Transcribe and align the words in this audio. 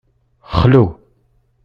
Xlu. 0.57 0.83